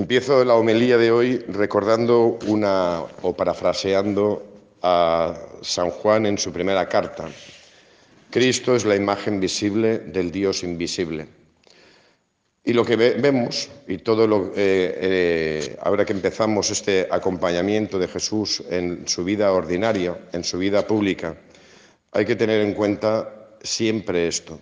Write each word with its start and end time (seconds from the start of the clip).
Empiezo 0.00 0.42
la 0.46 0.54
homilía 0.54 0.96
de 0.96 1.12
hoy 1.12 1.36
recordando 1.48 2.38
una 2.46 3.02
o 3.20 3.36
parafraseando 3.36 4.42
a 4.80 5.36
San 5.60 5.90
Juan 5.90 6.24
en 6.24 6.38
su 6.38 6.50
primera 6.50 6.88
carta. 6.88 7.28
Cristo 8.30 8.74
es 8.74 8.86
la 8.86 8.96
imagen 8.96 9.38
visible 9.40 9.98
del 9.98 10.32
Dios 10.32 10.62
invisible. 10.62 11.28
Y 12.64 12.72
lo 12.72 12.82
que 12.82 12.96
vemos, 12.96 13.68
y 13.86 13.98
todo 13.98 14.26
lo 14.26 14.46
eh, 14.46 14.52
eh, 14.56 15.76
ahora 15.82 16.06
que 16.06 16.14
empezamos 16.14 16.70
este 16.70 17.06
acompañamiento 17.10 17.98
de 17.98 18.08
Jesús 18.08 18.62
en 18.70 19.06
su 19.06 19.22
vida 19.22 19.52
ordinaria, 19.52 20.16
en 20.32 20.44
su 20.44 20.56
vida 20.56 20.86
pública, 20.86 21.36
hay 22.12 22.24
que 22.24 22.36
tener 22.36 22.62
en 22.62 22.72
cuenta 22.72 23.50
siempre 23.62 24.28
esto, 24.28 24.58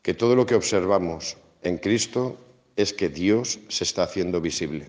que 0.00 0.14
todo 0.14 0.36
lo 0.36 0.46
que 0.46 0.54
observamos 0.54 1.36
en 1.60 1.78
Cristo 1.78 2.38
es 2.76 2.92
que 2.92 3.08
Dios 3.08 3.60
se 3.68 3.84
está 3.84 4.04
haciendo 4.04 4.40
visible. 4.40 4.88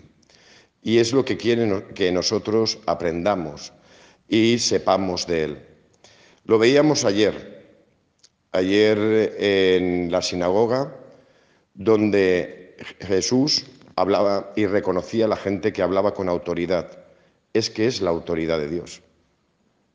Y 0.82 0.98
es 0.98 1.12
lo 1.12 1.24
que 1.24 1.36
quiere 1.36 1.86
que 1.94 2.10
nosotros 2.10 2.78
aprendamos 2.86 3.72
y 4.28 4.58
sepamos 4.58 5.26
de 5.26 5.44
Él. 5.44 5.66
Lo 6.44 6.58
veíamos 6.58 7.04
ayer, 7.04 7.76
ayer 8.50 9.36
en 9.38 10.10
la 10.10 10.22
sinagoga, 10.22 10.96
donde 11.74 12.76
Jesús 13.00 13.64
hablaba 13.94 14.52
y 14.56 14.66
reconocía 14.66 15.26
a 15.26 15.28
la 15.28 15.36
gente 15.36 15.72
que 15.72 15.82
hablaba 15.82 16.14
con 16.14 16.28
autoridad. 16.28 16.98
Es 17.52 17.70
que 17.70 17.86
es 17.86 18.00
la 18.00 18.10
autoridad 18.10 18.58
de 18.58 18.68
Dios. 18.68 19.02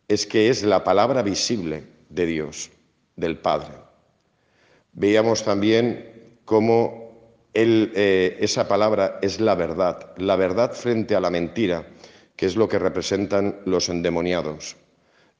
Es 0.07 0.25
que 0.25 0.49
es 0.49 0.63
la 0.63 0.83
palabra 0.83 1.21
visible 1.21 1.83
de 2.09 2.25
Dios, 2.25 2.71
del 3.15 3.37
Padre. 3.37 3.73
Veíamos 4.93 5.43
también 5.43 6.39
cómo 6.45 7.06
eh, 7.53 8.37
esa 8.39 8.67
palabra 8.67 9.19
es 9.21 9.39
la 9.39 9.55
verdad, 9.55 10.11
la 10.17 10.35
verdad 10.35 10.73
frente 10.73 11.15
a 11.15 11.19
la 11.19 11.29
mentira, 11.29 11.87
que 12.35 12.45
es 12.45 12.55
lo 12.55 12.67
que 12.67 12.79
representan 12.79 13.59
los 13.65 13.89
endemoniados. 13.89 14.75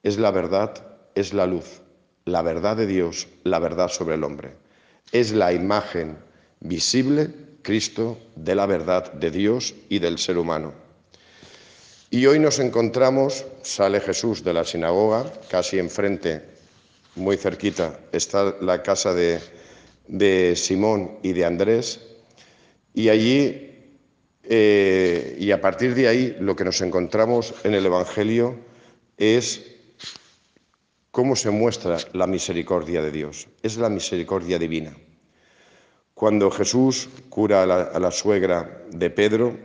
Es 0.04 0.18
la 0.18 0.32
verdad, 0.32 0.74
es 1.16 1.34
la 1.34 1.46
luz, 1.46 1.82
la 2.26 2.42
verdad 2.42 2.76
de 2.76 2.88
Dios, 2.88 3.28
la 3.44 3.60
verdad 3.60 3.90
sobre 3.90 4.16
el 4.16 4.24
hombre. 4.24 4.56
Es 5.12 5.32
la 5.32 5.54
imagen 5.54 6.18
visible, 6.60 7.30
Cristo, 7.62 8.18
de 8.36 8.56
la 8.56 8.66
verdad 8.66 9.14
de 9.14 9.32
Dios 9.32 9.76
y 9.90 10.00
del 10.00 10.18
ser 10.18 10.38
humano. 10.38 10.74
Y 12.10 12.26
hoy 12.26 12.40
nos 12.40 12.60
encontramos, 12.60 13.46
sale 13.64 14.00
Jesús 14.00 14.44
de 14.44 14.54
la 14.54 14.64
sinagoga, 14.64 15.32
casi 15.50 15.78
enfrente, 15.78 16.42
muy 17.16 17.36
cerquita, 17.36 18.00
está 18.12 18.56
la 18.62 18.82
casa 18.82 19.14
de, 19.14 19.42
de 20.08 20.56
Simón 20.56 21.20
y 21.24 21.34
de 21.34 21.46
Andrés, 21.46 22.02
y 22.94 23.10
allí, 23.10 23.72
eh, 24.44 25.36
y 25.40 25.52
a 25.52 25.62
partir 25.62 25.94
de 25.94 26.08
ahí, 26.08 26.36
lo 26.40 26.56
que 26.56 26.64
nos 26.64 26.82
encontramos 26.82 27.54
en 27.64 27.74
el 27.74 27.86
Evangelio 27.86 28.56
es 29.18 29.76
cómo 31.12 31.36
se 31.36 31.50
muestra 31.50 31.98
la 32.14 32.28
misericordia 32.28 33.02
de 33.02 33.12
Dios. 33.12 33.48
Es 33.62 33.78
la 33.78 33.90
misericordia 33.90 34.58
divina. 34.58 34.96
Cuando 36.14 36.50
Jesús 36.50 37.10
cura 37.30 37.64
a 37.64 37.66
la, 37.66 37.82
a 37.84 38.00
la 38.00 38.12
suegra 38.12 38.84
de 38.92 39.10
Pedro, 39.10 39.58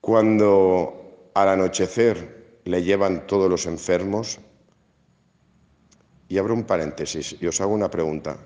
cuando 0.00 1.30
al 1.34 1.48
anochecer 1.48 2.60
le 2.64 2.82
llevan 2.82 3.26
todos 3.26 3.48
los 3.48 3.66
enfermos, 3.66 4.40
y 6.28 6.38
abro 6.38 6.54
un 6.54 6.64
paréntesis 6.64 7.36
y 7.40 7.46
os 7.46 7.60
hago 7.60 7.72
una 7.72 7.90
pregunta. 7.90 8.36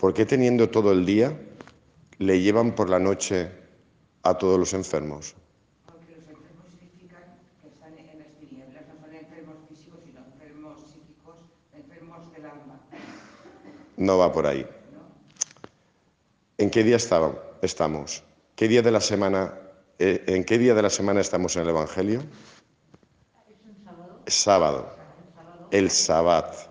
¿Por 0.00 0.14
qué 0.14 0.24
teniendo 0.24 0.70
todo 0.70 0.92
el 0.92 1.04
día 1.04 1.38
le 2.16 2.40
llevan 2.40 2.74
por 2.74 2.88
la 2.88 2.98
noche 2.98 3.50
a 4.22 4.32
todos 4.38 4.58
los 4.58 4.72
enfermos? 4.72 5.34
Porque 5.84 6.16
los 6.16 6.26
enfermos 6.26 6.64
significan 6.70 7.38
que 7.60 7.68
están 7.68 7.98
en 7.98 8.18
las 8.18 8.28
tinieblas, 8.38 8.84
no 8.88 8.98
son 8.98 9.14
enfermos 9.14 9.56
físicos, 9.68 10.00
sino 10.02 10.20
enfermos 10.20 10.80
psíquicos, 10.90 11.36
enfermos 11.74 12.32
del 12.32 12.46
alma. 12.46 12.80
No 13.98 14.16
va 14.16 14.32
por 14.32 14.46
ahí. 14.46 14.66
¿En 16.56 16.70
qué 16.70 16.82
día 16.82 16.96
estamos? 16.96 18.24
¿Qué 18.56 18.68
día 18.68 18.80
de 18.80 18.90
la 18.90 19.02
semana, 19.02 19.52
eh, 19.98 20.24
¿En 20.28 20.44
qué 20.44 20.56
día 20.56 20.72
de 20.72 20.80
la 20.80 20.90
semana 20.90 21.20
estamos 21.20 21.54
en 21.56 21.62
el 21.64 21.68
Evangelio? 21.68 22.20
¿Es 23.50 23.66
un 23.66 23.84
sábado? 23.84 24.16
Sábado. 24.26 24.96
El 25.70 25.90
sábado 25.90 26.69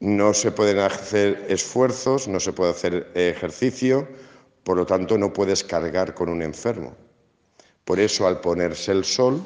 no 0.00 0.32
se 0.32 0.52
pueden 0.52 0.78
hacer 0.78 1.46
esfuerzos, 1.48 2.28
no 2.28 2.38
se 2.40 2.52
puede 2.52 2.70
hacer 2.70 3.10
ejercicio, 3.14 4.06
por 4.62 4.76
lo 4.76 4.86
tanto 4.86 5.18
no 5.18 5.32
puedes 5.32 5.64
cargar 5.64 6.14
con 6.14 6.28
un 6.28 6.42
enfermo. 6.42 6.94
Por 7.84 7.98
eso 7.98 8.26
al 8.26 8.40
ponerse 8.40 8.92
el 8.92 9.04
sol 9.04 9.42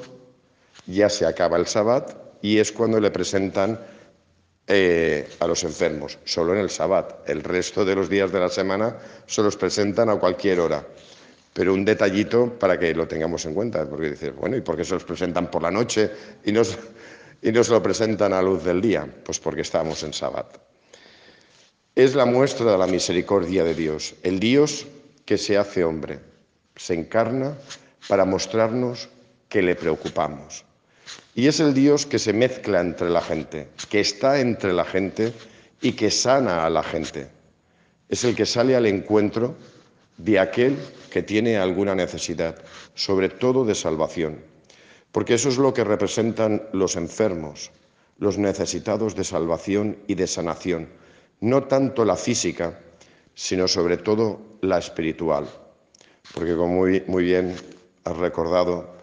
ya 0.86 1.08
se 1.08 1.26
acaba 1.26 1.56
el 1.56 1.66
sabbat 1.66 2.16
y 2.42 2.58
es 2.58 2.72
cuando 2.72 3.00
le 3.00 3.10
presentan 3.10 3.78
eh, 4.66 5.28
a 5.38 5.46
los 5.46 5.64
enfermos, 5.64 6.18
solo 6.24 6.52
en 6.54 6.60
el 6.60 6.70
sabbat. 6.70 7.28
El 7.28 7.42
resto 7.42 7.84
de 7.84 7.94
los 7.94 8.08
días 8.08 8.32
de 8.32 8.40
la 8.40 8.48
semana 8.48 8.96
se 9.26 9.42
los 9.42 9.56
presentan 9.56 10.10
a 10.10 10.16
cualquier 10.16 10.60
hora. 10.60 10.84
Pero 11.52 11.74
un 11.74 11.84
detallito 11.84 12.58
para 12.58 12.78
que 12.78 12.94
lo 12.94 13.06
tengamos 13.06 13.44
en 13.44 13.54
cuenta, 13.54 13.88
porque 13.88 14.10
dices, 14.10 14.34
bueno, 14.34 14.56
¿y 14.56 14.60
por 14.62 14.76
qué 14.76 14.84
se 14.84 14.94
los 14.94 15.04
presentan 15.04 15.50
por 15.50 15.62
la 15.62 15.70
noche 15.70 16.10
y 16.44 16.52
no, 16.52 16.62
y 17.42 17.50
nos 17.50 17.69
lo 17.69 17.82
presentan 17.82 18.32
a 18.32 18.41
luz 18.41 18.62
del 18.62 18.80
día? 18.80 19.06
Pues 19.25 19.41
porque 19.41 19.62
estamos 19.62 20.03
en 20.04 20.12
Sabbat. 20.12 20.56
Es 21.94 22.14
la 22.14 22.25
muestra 22.25 22.70
de 22.70 22.78
la 22.78 22.86
misericordia 22.86 23.64
de 23.64 23.75
Dios, 23.75 24.14
el 24.22 24.38
Dios 24.38 24.86
que 25.26 25.36
se 25.36 25.58
hace 25.58 25.84
hombre, 25.84 26.20
se 26.76 26.94
encarna 26.94 27.58
para 28.08 28.25
mostrarnos 28.25 29.08
que 29.48 29.60
le 29.60 29.75
preocupamos. 29.75 30.64
Y 31.34 31.48
es 31.48 31.60
el 31.60 31.75
Dios 31.75 32.06
que 32.06 32.19
se 32.19 32.32
mezcla 32.32 32.81
entre 32.81 33.10
la 33.10 33.20
gente, 33.20 33.69
que 33.91 34.00
está 34.00 34.41
entre 34.41 34.72
la 34.72 34.84
gente 34.84 35.32
y 35.81 35.92
que 35.92 36.10
sana 36.10 36.64
a 36.64 36.70
la 36.70 36.82
gente. 36.82 37.28
Es 38.08 38.25
el 38.25 38.36
que 38.36 38.47
sale 38.47 38.76
al 38.76 38.86
encuentro 38.86 39.54
de 40.16 40.38
aquel 40.38 40.76
que 41.10 41.22
tiene 41.22 41.56
alguna 41.56 41.94
necesidad, 41.94 42.56
sobre 42.94 43.28
todo 43.28 43.64
de 43.64 43.75
salvación 43.75 44.52
porque 45.12 45.34
eso 45.34 45.50
es 45.50 45.58
lo 45.58 45.74
que 45.74 45.84
representan 45.84 46.62
los 46.72 46.96
enfermos, 46.96 47.70
los 48.18 48.38
necesitados 48.38 49.14
de 49.14 49.24
salvación 49.24 49.98
y 50.06 50.14
de 50.14 50.26
sanación, 50.26 50.88
no 51.40 51.64
tanto 51.64 52.04
la 52.04 52.16
física, 52.16 52.80
sino 53.34 53.68
sobre 53.68 53.98
todo 53.98 54.40
la 54.62 54.78
espiritual. 54.78 55.48
Porque 56.34 56.56
como 56.56 56.86
muy, 57.06 57.24
bien 57.24 57.54
has 58.04 58.16
recordado, 58.16 58.94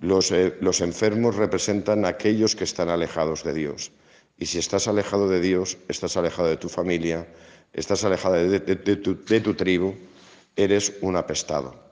los, 0.00 0.30
eh, 0.32 0.54
enfermos 0.80 1.36
representan 1.36 2.04
a 2.04 2.08
aquellos 2.08 2.56
que 2.56 2.64
están 2.64 2.88
alejados 2.88 3.44
de 3.44 3.52
Dios. 3.52 3.92
Y 4.38 4.46
si 4.46 4.58
estás 4.58 4.88
alejado 4.88 5.28
de 5.28 5.40
Dios, 5.40 5.76
estás 5.88 6.16
alejado 6.16 6.48
de 6.48 6.56
tu 6.56 6.70
familia, 6.70 7.26
estás 7.74 8.04
alejado 8.04 8.36
de 8.36 9.40
tu 9.40 9.54
tribu, 9.54 9.94
eres 10.56 10.94
un 11.02 11.16
apestado. 11.16 11.89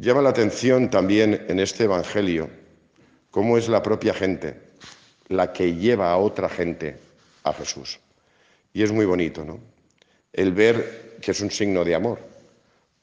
Llama 0.00 0.22
la 0.22 0.30
atención 0.30 0.88
también 0.88 1.44
en 1.48 1.60
este 1.60 1.84
Evangelio 1.84 2.48
cómo 3.30 3.58
es 3.58 3.68
la 3.68 3.82
propia 3.82 4.14
gente 4.14 4.58
la 5.28 5.52
que 5.52 5.74
lleva 5.74 6.10
a 6.10 6.16
otra 6.16 6.48
gente 6.48 6.96
a 7.44 7.52
Jesús. 7.52 8.00
Y 8.72 8.82
es 8.82 8.92
muy 8.92 9.04
bonito, 9.04 9.44
¿no? 9.44 9.60
El 10.32 10.54
ver 10.54 11.18
que 11.20 11.32
es 11.32 11.40
un 11.42 11.50
signo 11.50 11.84
de 11.84 11.94
amor. 11.94 12.18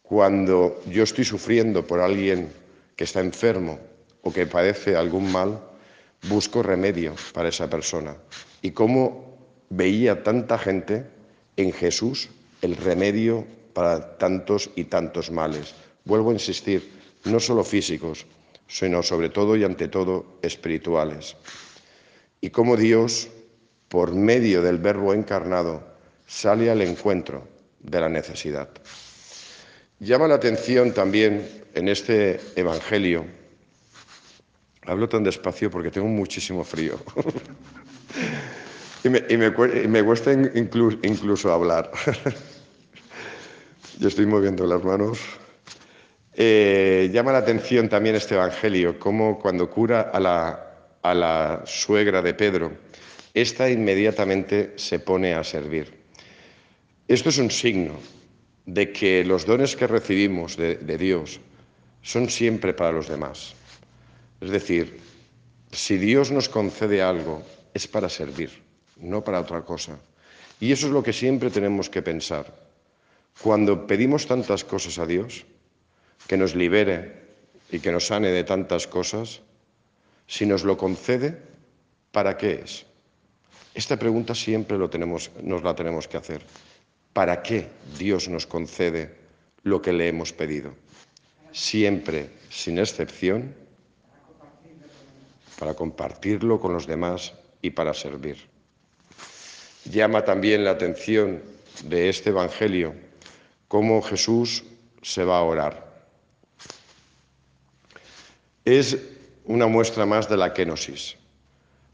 Cuando 0.01 0.81
yo 0.89 1.03
estoy 1.03 1.23
sufriendo 1.23 1.85
por 1.85 1.99
alguien 1.99 2.51
que 2.95 3.03
está 3.03 3.19
enfermo 3.19 3.79
o 4.23 4.33
que 4.33 4.47
padece 4.47 4.95
algún 4.95 5.31
mal, 5.31 5.59
busco 6.27 6.63
remedio 6.63 7.13
para 7.31 7.49
esa 7.49 7.69
persona. 7.69 8.17
Y 8.63 8.71
cómo 8.71 9.37
veía 9.69 10.23
tanta 10.23 10.57
gente 10.57 11.05
en 11.57 11.73
Jesús 11.73 12.29
el 12.63 12.75
remedio 12.75 13.45
para 13.73 14.17
tantos 14.17 14.71
y 14.75 14.85
tantos 14.85 15.29
males. 15.29 15.75
Vuelvo 16.07 16.29
a 16.29 16.33
insistir, 16.33 16.89
no 17.25 17.37
solo 17.37 17.65
físicos, 17.65 18.25
sino 18.65 19.03
sobre 19.03 19.27
todo 19.27 19.57
y 19.57 19.65
ante 19.65 19.89
todo 19.89 20.39
espirituales. 20.41 21.35
Y 22.39 22.49
cómo 22.49 22.77
Dios, 22.77 23.27
por 23.89 24.15
medio 24.15 24.61
del 24.61 24.77
Verbo 24.77 25.13
encarnado, 25.13 25.85
sale 26.25 26.71
al 26.71 26.81
encuentro 26.81 27.45
de 27.81 27.99
la 27.99 28.07
necesidad. 28.07 28.69
Llama 29.99 30.29
la 30.29 30.35
atención 30.35 30.93
también 30.93 31.45
en 31.73 31.89
este 31.89 32.39
Evangelio, 32.55 33.25
hablo 34.85 35.09
tan 35.09 35.25
despacio 35.25 35.69
porque 35.69 35.91
tengo 35.91 36.07
muchísimo 36.07 36.63
frío 36.63 36.97
y, 39.03 39.09
me, 39.09 40.03
cuesta 40.05 40.31
incluso 40.31 41.51
hablar. 41.51 41.91
Yo 43.99 44.07
estoy 44.07 44.25
moviendo 44.25 44.65
las 44.65 44.81
manos. 44.85 45.19
Eh, 46.39 47.09
llama 47.11 47.31
la 47.31 47.39
atención 47.39 47.89
también 47.89 48.15
este 48.15 48.35
Evangelio, 48.35 48.99
como 48.99 49.39
cuando 49.39 49.71
cura 49.71 50.11
a 50.13 50.19
la, 50.19 50.67
a 51.01 51.13
la 51.15 51.63
suegra 51.65 52.21
de 52.21 52.35
Pedro, 52.35 52.71
esta 53.33 53.67
inmediatamente 53.71 54.73
se 54.75 54.99
pone 54.99 55.33
a 55.33 55.43
servir. 55.43 55.91
Esto 57.07 57.29
es 57.29 57.39
un 57.39 57.49
signo, 57.49 57.95
de 58.67 58.91
que 58.91 59.23
los 59.23 59.47
dones 59.47 59.75
que 59.75 59.87
recibimos 59.87 60.57
de, 60.57 60.75
de 60.75 60.97
Dios 60.97 61.39
son 62.03 62.29
siempre 62.29 62.73
para 62.73 62.91
los 62.91 63.07
demás. 63.07 63.55
Es 64.39 64.51
decir, 64.51 64.99
si 65.71 65.97
Dios 65.97 66.29
nos 66.31 66.49
concede 66.49 67.01
algo, 67.01 67.41
es 67.73 67.87
para 67.87 68.09
servir, 68.09 68.51
no 68.97 69.23
para 69.23 69.39
otra 69.39 69.61
cosa. 69.61 69.97
Y 70.59 70.71
eso 70.71 70.85
es 70.85 70.93
lo 70.93 71.01
que 71.01 71.13
siempre 71.13 71.49
tenemos 71.49 71.89
que 71.89 72.03
pensar. 72.03 72.53
Cuando 73.41 73.87
pedimos 73.87 74.27
tantas 74.27 74.63
cosas 74.63 74.99
a 74.99 75.07
Dios, 75.07 75.45
que 76.25 76.37
nos 76.37 76.55
libere 76.55 77.13
y 77.71 77.79
que 77.79 77.91
nos 77.91 78.07
sane 78.07 78.29
de 78.29 78.43
tantas 78.43 78.87
cosas, 78.87 79.41
si 80.25 80.45
nos 80.45 80.63
lo 80.63 80.77
concede, 80.77 81.37
¿para 82.11 82.37
qué 82.37 82.61
es? 82.63 82.85
Esta 83.73 83.97
pregunta 83.97 84.33
siempre 84.33 84.77
lo 84.77 84.89
tenemos, 84.89 85.31
nos 85.43 85.63
la 85.63 85.75
tenemos 85.75 86.07
que 86.07 86.17
hacer. 86.17 86.41
¿Para 87.13 87.43
qué 87.43 87.67
Dios 87.97 88.27
nos 88.27 88.47
concede 88.47 89.15
lo 89.63 89.81
que 89.81 89.93
le 89.93 90.07
hemos 90.07 90.33
pedido? 90.33 90.73
Siempre, 91.51 92.29
sin 92.49 92.79
excepción, 92.79 93.53
para 95.59 95.73
compartirlo 95.73 96.59
con 96.59 96.73
los 96.73 96.87
demás 96.87 97.33
y 97.61 97.71
para 97.71 97.93
servir. 97.93 98.37
Llama 99.85 100.25
también 100.25 100.63
la 100.63 100.71
atención 100.71 101.41
de 101.83 102.09
este 102.09 102.29
Evangelio 102.29 102.93
cómo 103.67 104.01
Jesús 104.01 104.63
se 105.01 105.23
va 105.23 105.39
a 105.39 105.43
orar. 105.43 105.86
Es 108.67 108.97
una 109.45 109.67
muestra 109.67 110.05
más 110.05 110.27
de 110.27 110.35
la 110.35 110.53
kenosis, 110.53 111.15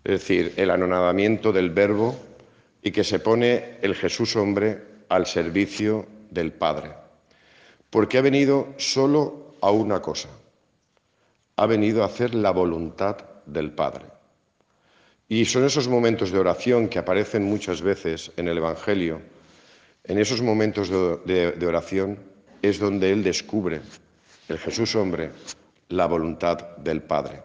es 0.03 0.11
decir, 0.11 0.53
el 0.57 0.71
anonadamiento 0.71 1.53
del 1.53 1.69
verbo 1.69 2.19
y 2.81 2.89
que 2.89 3.03
se 3.03 3.19
pone 3.19 3.77
el 3.83 3.93
Jesús 3.93 4.35
hombre 4.35 4.81
al 5.07 5.27
servicio 5.27 6.07
del 6.31 6.51
Padre, 6.51 6.89
porque 7.91 8.17
ha 8.17 8.21
venido 8.21 8.73
solo 8.77 9.53
a 9.61 9.69
una 9.69 10.01
cosa, 10.01 10.29
ha 11.57 11.67
venido 11.67 12.01
a 12.01 12.07
hacer 12.07 12.33
la 12.33 12.49
voluntad 12.49 13.17
del 13.45 13.69
Padre. 13.69 14.05
Y 15.29 15.45
son 15.45 15.65
esos 15.65 15.87
momentos 15.87 16.31
de 16.31 16.39
oración 16.39 16.87
que 16.87 16.97
aparecen 16.97 17.43
muchas 17.43 17.83
veces 17.83 18.31
en 18.35 18.47
el 18.47 18.57
Evangelio, 18.57 19.21
en 20.05 20.17
esos 20.17 20.41
momentos 20.41 20.89
de, 20.89 21.67
oración 21.67 22.17
es 22.63 22.79
donde 22.79 23.11
Él 23.11 23.23
descubre, 23.23 23.81
el 24.49 24.57
Jesús 24.57 24.95
hombre, 24.95 25.29
la 25.93 26.07
voluntad 26.07 26.75
del 26.77 27.01
Padre. 27.03 27.41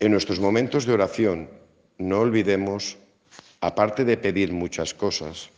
En 0.00 0.10
nuestros 0.10 0.40
momentos 0.40 0.86
de 0.86 0.94
oración 0.94 1.50
no 1.98 2.20
olvidemos, 2.20 2.96
aparte 3.60 4.04
de 4.04 4.16
pedir 4.16 4.52
muchas 4.52 4.94
cosas, 4.94 5.50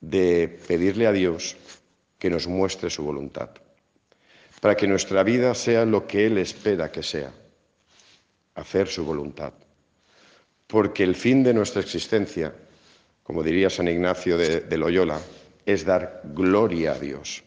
de 0.00 0.48
pedirle 0.66 1.06
a 1.06 1.12
Dios 1.12 1.56
que 2.18 2.30
nos 2.30 2.46
muestre 2.46 2.90
su 2.90 3.04
voluntad, 3.04 3.50
para 4.60 4.76
que 4.76 4.88
nuestra 4.88 5.22
vida 5.22 5.54
sea 5.54 5.84
lo 5.84 6.06
que 6.06 6.26
Él 6.26 6.38
espera 6.38 6.90
que 6.90 7.02
sea, 7.02 7.30
hacer 8.54 8.88
su 8.88 9.04
voluntad. 9.04 9.52
Porque 10.66 11.04
el 11.04 11.14
fin 11.14 11.44
de 11.44 11.54
nuestra 11.54 11.82
existencia, 11.82 12.54
como 13.22 13.42
diría 13.42 13.68
San 13.70 13.88
Ignacio 13.88 14.38
de, 14.38 14.78
Loyola, 14.78 15.20
es 15.66 15.84
dar 15.84 16.22
gloria 16.24 16.92
a 16.92 16.98
Dios. 16.98 17.42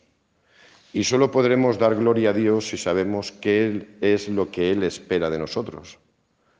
Y 0.93 1.03
solo 1.03 1.31
podremos 1.31 1.79
dar 1.79 1.95
gloria 1.95 2.29
a 2.29 2.33
Dios 2.33 2.69
si 2.69 2.77
sabemos 2.77 3.31
que 3.31 3.65
Él 3.65 3.97
es 3.99 4.29
lo 4.29 4.51
que 4.51 4.69
Él 4.71 4.83
espera 4.83 5.31
de 5.31 5.39
nosotros 5.39 5.97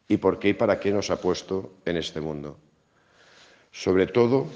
y 0.07 0.17
por 0.17 0.39
qué 0.39 0.49
y 0.49 0.53
para 0.53 0.79
qué 0.79 0.91
nos 0.91 1.11
ha 1.11 1.21
puesto 1.21 1.73
en 1.85 1.97
este 1.97 2.19
mundo. 2.19 2.57
Sobre 3.71 4.07
todo, 4.07 4.47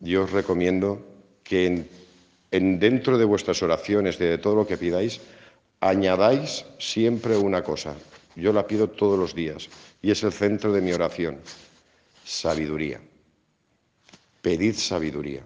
yo 0.00 0.24
os 0.24 0.32
recomiendo 0.32 1.06
que 1.44 1.86
en, 2.50 2.78
dentro 2.80 3.18
de 3.18 3.24
vuestras 3.24 3.62
oraciones, 3.62 4.18
de 4.18 4.36
todo 4.38 4.56
lo 4.56 4.66
que 4.66 4.76
pidáis, 4.76 5.20
añadáis 5.78 6.64
siempre 6.78 7.36
una 7.36 7.62
cosa. 7.62 7.94
Yo 8.34 8.52
la 8.52 8.66
pido 8.66 8.90
todos 8.90 9.18
los 9.18 9.34
días 9.34 9.68
y 10.02 10.10
es 10.10 10.24
el 10.24 10.32
centro 10.32 10.72
de 10.72 10.80
mi 10.80 10.92
oración. 10.92 11.38
Sabiduría. 12.24 13.00
Pedid 14.42 14.74
sabiduría. 14.74 15.42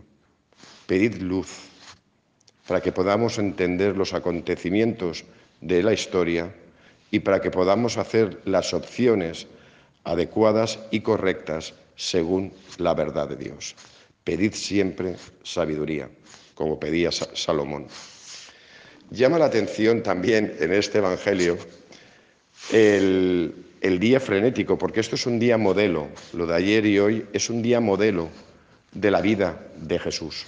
Pedid 0.86 1.16
luz 1.16 1.73
para 2.66 2.80
que 2.80 2.92
podamos 2.92 3.38
entender 3.38 3.96
los 3.96 4.14
acontecimientos 4.14 5.24
de 5.60 5.82
la 5.82 5.92
historia 5.92 6.52
y 7.10 7.20
para 7.20 7.40
que 7.40 7.50
podamos 7.50 7.96
hacer 7.96 8.40
las 8.44 8.74
opciones 8.74 9.46
adecuadas 10.04 10.78
y 10.90 11.00
correctas 11.00 11.74
según 11.96 12.52
la 12.78 12.94
verdad 12.94 13.28
de 13.28 13.36
Dios. 13.36 13.74
Pedid 14.24 14.54
siempre 14.54 15.16
sabiduría, 15.42 16.08
como 16.54 16.80
pedía 16.80 17.10
Salomón. 17.12 17.86
Llama 19.10 19.38
la 19.38 19.46
atención 19.46 20.02
también 20.02 20.56
en 20.58 20.72
este 20.72 20.98
Evangelio 20.98 21.58
el, 22.72 23.54
día 24.00 24.18
frenético, 24.18 24.78
porque 24.78 25.00
esto 25.00 25.14
es 25.14 25.26
un 25.26 25.38
día 25.38 25.58
modelo, 25.58 26.08
lo 26.32 26.46
de 26.46 26.54
ayer 26.54 26.86
y 26.86 26.98
hoy 26.98 27.26
es 27.32 27.50
un 27.50 27.62
día 27.62 27.80
modelo 27.80 28.28
de 28.92 29.10
la 29.10 29.20
vida 29.20 29.60
de 29.76 29.98
Jesús. 29.98 30.46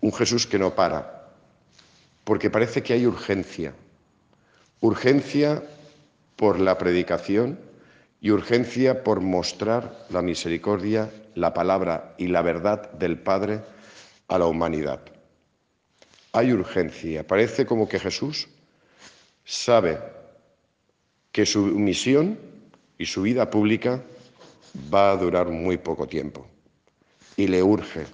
Un 0.00 0.12
Jesús 0.12 0.46
que 0.46 0.58
no 0.58 0.74
para, 0.74 1.28
porque 2.24 2.50
parece 2.50 2.82
que 2.82 2.94
hay 2.94 3.06
urgencia. 3.06 3.74
Urgencia 4.80 5.62
por 6.36 6.58
la 6.58 6.78
predicación 6.78 7.58
y 8.20 8.30
urgencia 8.30 9.02
por 9.02 9.20
mostrar 9.20 10.06
la 10.10 10.22
misericordia, 10.22 11.10
la 11.34 11.52
palabra 11.52 12.14
y 12.18 12.28
la 12.28 12.42
verdad 12.42 12.90
del 12.92 13.18
Padre 13.18 13.60
a 14.28 14.38
la 14.38 14.46
humanidad. 14.46 15.00
Hay 16.32 16.52
urgencia. 16.52 17.26
Parece 17.26 17.66
como 17.66 17.88
que 17.88 17.98
Jesús 17.98 18.48
sabe 19.44 19.98
que 21.32 21.44
su 21.44 21.62
misión 21.62 22.38
y 22.98 23.06
su 23.06 23.22
vida 23.22 23.50
pública 23.50 24.02
va 24.92 25.12
a 25.12 25.16
durar 25.16 25.48
muy 25.48 25.78
poco 25.78 26.06
tiempo 26.06 26.46
y 27.36 27.46
le 27.46 27.62
urge 27.62 28.06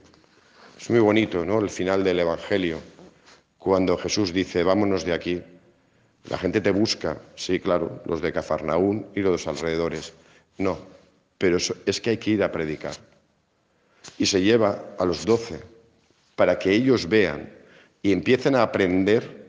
es 0.79 0.91
muy 0.91 1.01
bonito, 1.01 1.45
¿no? 1.45 1.59
El 1.61 1.71
final 1.71 2.05
del 2.05 2.21
Evangelio, 2.21 2.81
cuando 3.59 3.97
Jesús 3.97 4.33
dice, 4.33 4.63
vámonos 4.63 5.05
de 5.05 5.13
aquí. 5.13 5.43
La 6.29 6.39
gente 6.39 6.61
te 6.61 6.71
busca, 6.71 7.19
sí, 7.35 7.61
claro, 7.61 8.03
los 8.05 8.21
de 8.21 8.33
Cafarnaún 8.33 9.07
y 9.15 9.21
los 9.21 9.47
alrededores. 9.47 10.13
No, 10.59 10.79
pero 11.39 11.57
es 11.57 12.01
que 12.01 12.11
hay 12.11 12.19
que 12.19 12.31
ir 12.31 12.43
a 12.43 12.53
predicar. 12.53 12.95
Y 14.19 14.27
se 14.27 14.43
lleva 14.43 14.85
a 14.99 15.05
los 15.05 15.25
doce 15.25 15.61
para 16.35 16.59
que 16.59 16.73
ellos 16.73 17.09
vean 17.09 17.51
y 18.03 18.13
empiecen 18.13 18.55
a 18.55 18.63
aprender 18.63 19.47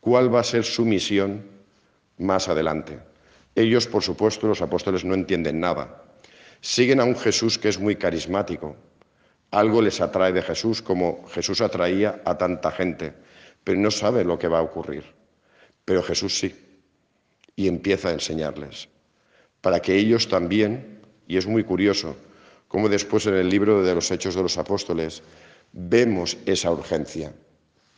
cuál 0.00 0.34
va 0.34 0.40
a 0.40 0.44
ser 0.44 0.64
su 0.64 0.84
misión 0.84 1.44
más 2.18 2.48
adelante. 2.48 2.98
Ellos, 3.54 3.86
por 3.86 4.02
supuesto, 4.02 4.46
los 4.46 4.62
apóstoles 4.62 5.04
no 5.04 5.14
entienden 5.14 5.60
nada. 5.60 6.02
Siguen 6.60 7.00
a 7.00 7.04
un 7.04 7.16
Jesús 7.16 7.58
que 7.58 7.68
es 7.68 7.78
muy 7.78 7.96
carismático, 7.96 8.76
algo 9.50 9.82
les 9.82 10.00
atrae 10.00 10.32
de 10.32 10.42
Jesús, 10.42 10.82
como 10.82 11.26
Jesús 11.28 11.60
atraía 11.60 12.20
a 12.24 12.36
tanta 12.36 12.70
gente, 12.70 13.14
pero 13.64 13.78
no 13.78 13.90
sabe 13.90 14.24
lo 14.24 14.38
que 14.38 14.48
va 14.48 14.58
a 14.58 14.62
ocurrir. 14.62 15.04
Pero 15.84 16.02
Jesús 16.02 16.38
sí, 16.38 16.54
y 17.56 17.68
empieza 17.68 18.08
a 18.08 18.12
enseñarles, 18.12 18.88
para 19.60 19.80
que 19.80 19.96
ellos 19.96 20.28
también, 20.28 21.00
y 21.26 21.36
es 21.36 21.46
muy 21.46 21.64
curioso, 21.64 22.16
como 22.68 22.88
después 22.88 23.26
en 23.26 23.34
el 23.34 23.48
libro 23.48 23.82
de 23.82 23.94
los 23.94 24.10
Hechos 24.10 24.34
de 24.34 24.42
los 24.42 24.58
Apóstoles 24.58 25.22
vemos 25.72 26.36
esa 26.46 26.70
urgencia 26.70 27.32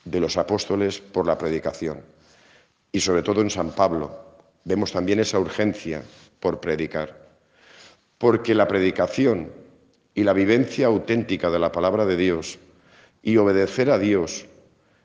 de 0.04 0.20
los 0.20 0.36
apóstoles 0.36 1.00
por 1.00 1.26
la 1.26 1.36
predicación. 1.36 2.02
Y 2.92 3.00
sobre 3.00 3.22
todo 3.22 3.40
en 3.40 3.50
San 3.50 3.70
Pablo 3.70 4.38
vemos 4.64 4.92
también 4.92 5.20
esa 5.20 5.38
urgencia 5.38 6.02
por 6.38 6.60
predicar. 6.60 7.28
Porque 8.18 8.54
la 8.54 8.68
predicación 8.68 9.52
y 10.14 10.24
la 10.24 10.32
vivencia 10.32 10.86
auténtica 10.86 11.50
de 11.50 11.58
la 11.58 11.72
palabra 11.72 12.04
de 12.06 12.16
Dios 12.16 12.58
y 13.22 13.36
obedecer 13.36 13.90
a 13.90 13.98
Dios, 13.98 14.46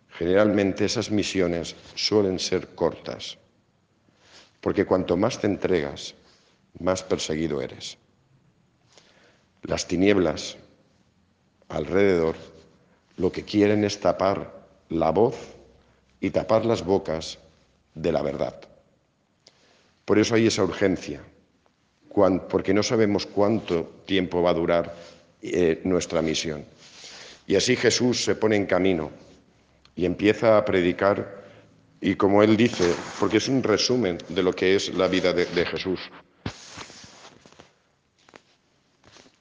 generalmente 0.10 0.86
esas 0.86 1.12
misiones 1.12 1.76
suelen 1.96 2.40
ser 2.40 2.70
cortas, 2.76 3.38
porque 4.62 4.86
cuanto 4.86 5.18
más 5.18 5.40
te 5.40 5.48
entregas, 5.48 6.16
más 6.80 7.04
perseguido 7.04 7.62
eres. 7.62 7.98
Las 9.64 9.88
tinieblas 9.88 10.58
alrededor 11.70 12.36
lo 13.18 13.32
que 13.32 13.44
quieren 13.44 13.84
es 13.84 14.00
tapar 14.00 14.68
la 14.90 15.12
voz 15.12 15.36
y 16.20 16.30
tapar 16.30 16.66
las 16.66 16.84
bocas 16.84 17.40
de 17.94 18.12
la 18.12 18.22
verdad. 18.22 18.60
Por 20.04 20.20
eso 20.20 20.36
hay 20.36 20.48
esa 20.48 20.64
urgencia 20.64 21.22
porque 22.48 22.74
no 22.74 22.84
sabemos 22.84 23.26
cuánto 23.26 24.04
tiempo 24.06 24.42
va 24.42 24.52
a 24.52 24.54
durar 24.54 24.96
eh, 25.42 25.82
nuestra 25.84 26.22
misión. 26.22 26.64
Y 27.48 27.56
así 27.56 27.76
Jesús 27.76 28.24
se 28.24 28.36
pone 28.36 28.56
en 28.56 28.66
camino 28.66 29.12
y 29.96 30.06
empieza 30.06 30.58
a 30.58 30.66
predicar 30.66 31.44
y 32.02 32.16
como 32.16 32.44
él 32.44 32.56
dice, 32.56 32.94
porque 33.20 33.38
es 33.38 33.48
un 33.48 33.64
resumen 33.64 34.18
de 34.30 34.44
lo 34.44 34.54
que 34.54 34.76
es 34.76 34.94
la 34.94 35.08
vida 35.08 35.34
de, 35.34 35.66
Jesús. 35.66 36.00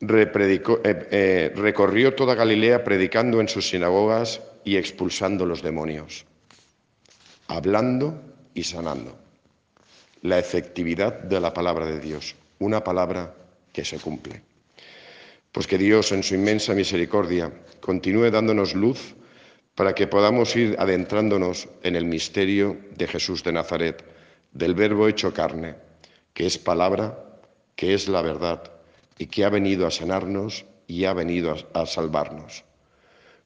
eh, 0.01 1.09
eh, 1.11 1.53
recorrió 1.55 2.15
toda 2.15 2.35
Galilea 2.35 2.85
predicando 2.85 3.41
en 3.41 3.49
sus 3.49 3.69
sinagogas 3.69 4.41
y 4.65 4.77
expulsando 4.77 5.47
los 5.47 5.63
demonios, 5.63 6.27
hablando 7.49 8.21
y 8.55 8.65
sanando. 8.65 9.19
La 10.23 10.39
efectividad 10.39 11.21
de 11.21 11.41
la 11.41 11.53
palabra 11.53 11.85
de 11.85 12.01
Dios, 12.01 12.35
una 12.59 12.83
palabra 12.83 13.35
que 13.73 13.85
se 13.85 13.99
cumple. 13.99 14.43
Pues 15.53 15.67
que 15.67 15.79
Dios 15.79 16.13
en 16.13 16.23
su 16.23 16.35
inmensa 16.35 16.75
misericordia 16.75 17.53
continúe 17.81 18.31
dándonos 18.31 18.75
luz 18.75 19.15
para 19.75 19.95
que 19.95 20.07
podamos 20.07 20.55
ir 20.57 20.77
adentrándonos 20.79 21.69
en 21.83 21.97
el 21.97 22.05
misterio 22.05 22.79
de 22.97 23.07
Jesús 23.07 23.43
de 23.43 23.53
Nazaret, 23.53 24.05
del 24.53 24.75
Verbo 24.75 25.09
hecho 25.09 25.33
carne, 25.33 25.75
que 26.33 26.47
es 26.47 26.59
palabra, 26.59 27.19
que 27.77 27.95
es 27.95 28.09
la 28.09 28.23
verdad 28.23 28.71
y 29.19 29.27
que 29.27 29.45
ha 29.45 29.51
venido 29.51 29.87
a 29.87 29.91
sanarnos 29.91 30.65
y 30.87 31.05
ha 31.05 31.13
venido 31.13 31.57
a, 31.73 31.87
salvarnos. 31.87 32.65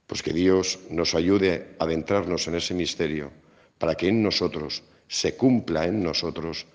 Pues 0.07 0.23
que 0.23 0.33
Dios 0.33 0.79
nos 0.91 1.15
ayude 1.15 1.77
a 1.79 1.85
adentrarnos 1.85 2.49
en 2.49 2.55
ese 2.55 2.75
misterio 2.75 3.31
para 3.79 3.95
que 3.95 4.09
en 4.09 4.23
nosotros 4.23 4.83
se 5.07 5.37
cumpla 5.37 5.87
en 5.87 6.03
nosotros 6.03 6.67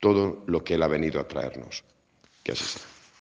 todo 0.00 0.42
lo 0.46 0.64
que 0.64 0.74
Él 0.74 0.82
ha 0.82 0.88
venido 0.88 1.20
a 1.20 1.28
traernos. 1.28 1.84